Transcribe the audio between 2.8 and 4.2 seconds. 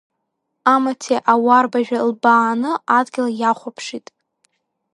адгьыл иахәаԥшит.